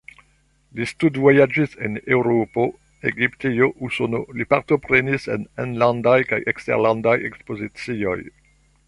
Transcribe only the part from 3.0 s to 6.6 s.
Egiptio, Usono, li partoprenis en enlandaj kaj